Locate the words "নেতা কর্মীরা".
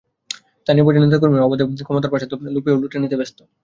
1.03-1.45